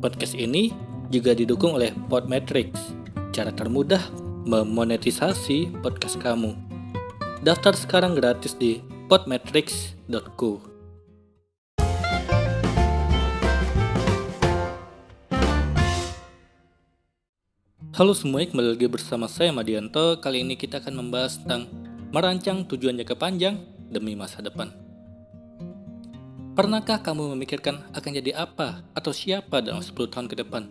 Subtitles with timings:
[0.00, 0.72] Podcast ini
[1.12, 2.96] juga didukung oleh Podmetrics,
[3.36, 4.00] cara termudah
[4.48, 6.56] memonetisasi podcast kamu.
[7.44, 8.80] Daftar sekarang gratis di
[9.12, 10.64] podmetrics.co.
[17.92, 20.16] Halo semuanya, kembali lagi bersama saya Madianto.
[20.24, 21.68] Kali ini kita akan membahas tentang
[22.08, 23.60] merancang tujuan jangka panjang
[23.92, 24.79] demi masa depan.
[26.50, 30.66] Pernahkah kamu memikirkan akan jadi apa atau siapa dalam 10 tahun ke depan?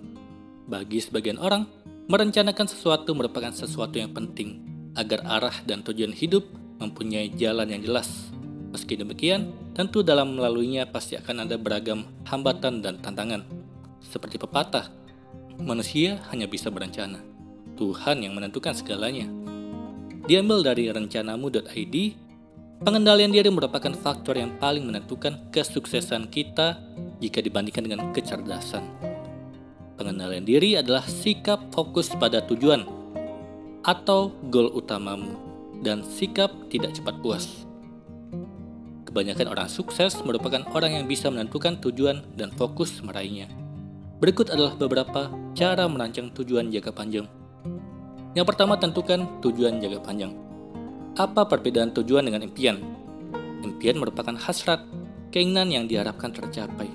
[0.68, 1.72] Bagi sebagian orang,
[2.12, 4.60] merencanakan sesuatu merupakan sesuatu yang penting
[5.00, 6.44] agar arah dan tujuan hidup
[6.84, 8.28] mempunyai jalan yang jelas.
[8.76, 13.48] Meski demikian, tentu dalam melaluinya pasti akan ada beragam hambatan dan tantangan.
[14.04, 14.92] Seperti pepatah,
[15.64, 17.24] manusia hanya bisa berencana.
[17.80, 19.32] Tuhan yang menentukan segalanya.
[20.28, 21.96] Diambil dari rencanamu.id,
[22.80, 26.80] pengendalian diri merupakan faktor yang paling menentukan kesuksesan kita
[27.20, 28.84] jika dibandingkan dengan kecerdasan.
[30.00, 32.88] Pengendalian diri adalah sikap fokus pada tujuan
[33.84, 35.36] atau goal utamamu
[35.84, 37.68] dan sikap tidak cepat puas.
[39.04, 43.52] Kebanyakan orang sukses merupakan orang yang bisa menentukan tujuan dan fokus meraihnya.
[44.24, 47.28] Berikut adalah beberapa cara merancang tujuan jangka panjang.
[48.38, 50.49] Yang pertama, tentukan tujuan jangka panjang.
[51.18, 52.78] Apa perbedaan tujuan dengan impian?
[53.66, 54.86] Impian merupakan hasrat,
[55.34, 56.86] keinginan yang diharapkan tercapai.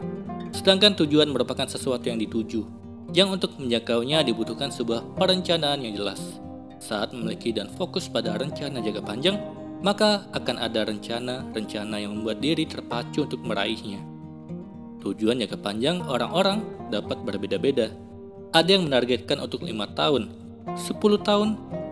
[0.55, 2.63] Sedangkan tujuan merupakan sesuatu yang dituju,
[3.11, 6.23] yang untuk menjangkaunya dibutuhkan sebuah perencanaan yang jelas.
[6.79, 9.37] Saat memiliki dan fokus pada rencana jangka panjang,
[9.83, 13.99] maka akan ada rencana-rencana yang membuat diri terpacu untuk meraihnya.
[15.03, 17.93] Tujuan jangka panjang orang-orang dapat berbeda-beda.
[18.55, 20.31] Ada yang menargetkan untuk lima tahun,
[20.79, 21.49] 10 tahun,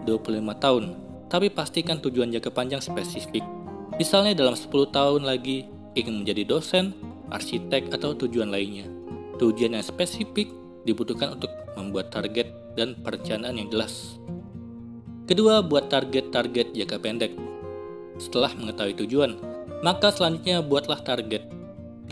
[0.09, 0.85] 25 tahun,
[1.33, 3.41] tapi pastikan tujuan jangka panjang spesifik.
[3.97, 5.65] Misalnya dalam 10 tahun lagi
[5.97, 6.93] ingin menjadi dosen,
[7.33, 8.85] arsitek, atau tujuan lainnya.
[9.41, 10.53] Tujuan yang spesifik
[10.85, 14.21] dibutuhkan untuk membuat target dan perencanaan yang jelas.
[15.25, 17.33] Kedua, buat target-target jangka pendek.
[18.21, 19.33] Setelah mengetahui tujuan,
[19.81, 21.49] maka selanjutnya buatlah target.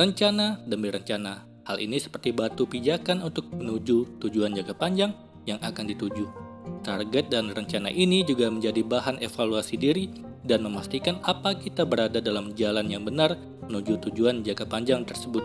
[0.01, 1.45] Rencana demi rencana.
[1.69, 5.13] Hal ini seperti batu pijakan untuk menuju tujuan jangka panjang
[5.45, 6.50] yang akan dituju.
[6.81, 10.09] Target dan rencana ini juga menjadi bahan evaluasi diri
[10.45, 13.37] dan memastikan apa kita berada dalam jalan yang benar
[13.69, 15.45] menuju tujuan jangka panjang tersebut.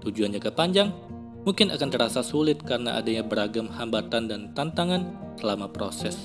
[0.00, 0.88] Tujuan jangka panjang
[1.44, 6.16] mungkin akan terasa sulit karena adanya beragam hambatan dan tantangan selama proses.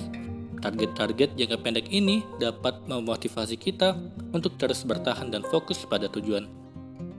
[0.60, 3.96] Target-target jangka pendek ini dapat memotivasi kita
[4.32, 6.44] untuk terus bertahan dan fokus pada tujuan.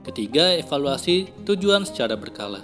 [0.02, 2.62] Ketiga, evaluasi tujuan secara berkala.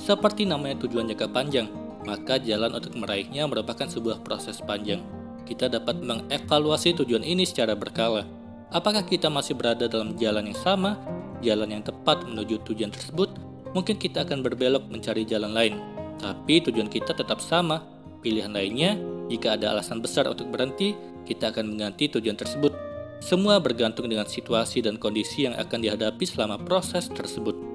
[0.00, 1.68] Seperti namanya tujuan jangka panjang,
[2.04, 5.04] maka jalan untuk meraihnya merupakan sebuah proses panjang.
[5.44, 8.24] Kita dapat mengevaluasi tujuan ini secara berkala.
[8.70, 10.94] Apakah kita masih berada dalam jalan yang sama,
[11.42, 13.34] jalan yang tepat menuju tujuan tersebut?
[13.74, 15.74] Mungkin kita akan berbelok mencari jalan lain,
[16.22, 17.82] tapi tujuan kita tetap sama.
[18.20, 19.00] Pilihan lainnya,
[19.32, 20.92] jika ada alasan besar untuk berhenti,
[21.24, 22.74] kita akan mengganti tujuan tersebut.
[23.20, 27.69] Semua bergantung dengan situasi dan kondisi yang akan dihadapi selama proses tersebut.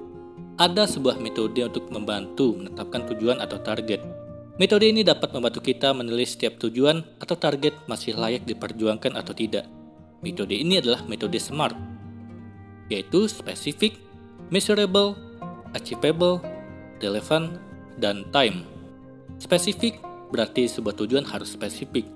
[0.56, 4.00] Ada sebuah metode untuk membantu menetapkan tujuan atau target.
[4.56, 9.68] Metode ini dapat membantu kita menilai setiap tujuan atau target masih layak diperjuangkan atau tidak.
[10.24, 11.76] Metode ini adalah metode SMART,
[12.88, 14.00] yaitu specific,
[14.48, 15.20] measurable,
[15.76, 16.40] achievable,
[17.04, 17.60] relevant,
[18.00, 18.64] dan time.
[19.44, 20.00] Spesifik
[20.32, 22.08] berarti sebuah tujuan harus spesifik.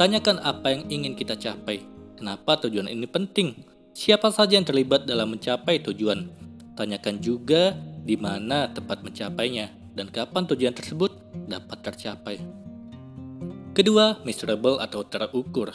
[0.00, 1.84] Tanyakan apa yang ingin kita capai,
[2.16, 3.52] kenapa tujuan ini penting,
[3.92, 6.51] siapa saja yang terlibat dalam mencapai tujuan.
[6.72, 11.12] Tanyakan juga di mana tempat mencapainya dan kapan tujuan tersebut
[11.44, 12.36] dapat tercapai.
[13.72, 15.72] Kedua, measurable atau terukur.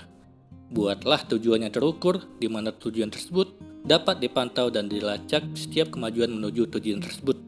[0.68, 3.58] Buatlah tujuan yang terukur di mana tujuan tersebut
[3.88, 7.40] dapat dipantau dan dilacak setiap kemajuan menuju tujuan tersebut.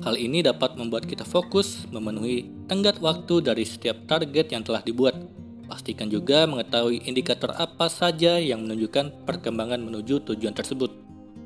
[0.00, 5.18] Hal ini dapat membuat kita fokus memenuhi tenggat waktu dari setiap target yang telah dibuat.
[5.68, 11.01] Pastikan juga mengetahui indikator apa saja yang menunjukkan perkembangan menuju tujuan tersebut.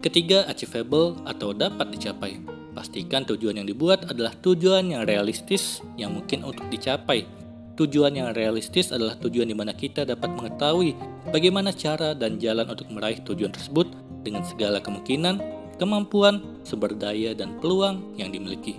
[0.07, 2.39] Ketiga, achievable atau dapat dicapai.
[2.79, 7.27] Pastikan tujuan yang dibuat adalah tujuan yang realistis yang mungkin untuk dicapai.
[7.75, 10.95] Tujuan yang realistis adalah tujuan di mana kita dapat mengetahui
[11.35, 13.91] bagaimana cara dan jalan untuk meraih tujuan tersebut
[14.23, 15.43] dengan segala kemungkinan,
[15.75, 18.79] kemampuan, sumber daya, dan peluang yang dimiliki.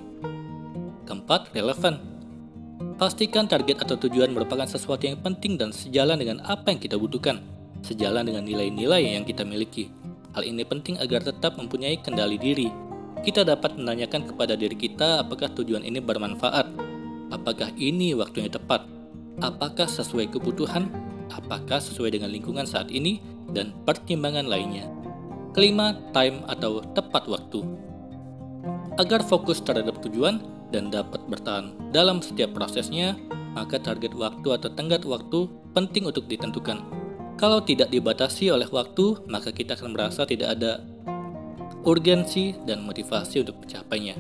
[1.04, 2.00] Keempat, relevan.
[2.96, 7.44] Pastikan target atau tujuan merupakan sesuatu yang penting dan sejalan dengan apa yang kita butuhkan,
[7.84, 10.07] sejalan dengan nilai-nilai yang kita miliki.
[10.36, 12.68] Hal ini penting agar tetap mempunyai kendali diri.
[13.24, 16.68] Kita dapat menanyakan kepada diri kita apakah tujuan ini bermanfaat,
[17.34, 18.86] apakah ini waktunya tepat,
[19.42, 20.90] apakah sesuai kebutuhan,
[21.34, 23.20] apakah sesuai dengan lingkungan saat ini,
[23.52, 24.86] dan pertimbangan lainnya.
[25.56, 27.66] Kelima, time atau tepat waktu.
[29.02, 33.18] Agar fokus terhadap tujuan dan dapat bertahan dalam setiap prosesnya,
[33.58, 37.07] maka target waktu atau tenggat waktu penting untuk ditentukan.
[37.38, 40.82] Kalau tidak dibatasi oleh waktu, maka kita akan merasa tidak ada
[41.86, 44.18] urgensi dan motivasi untuk mencapainya.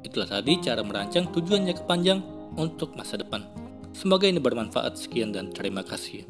[0.00, 2.24] Itulah tadi cara merancang tujuan jangka panjang
[2.56, 3.44] untuk masa depan.
[3.92, 4.96] Semoga ini bermanfaat.
[4.96, 6.24] Sekian dan terima kasih.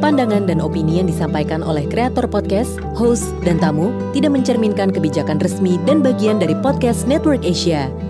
[0.00, 5.76] Pandangan dan opini yang disampaikan oleh kreator podcast, host, dan tamu tidak mencerminkan kebijakan resmi
[5.84, 8.09] dan bagian dari podcast Network Asia.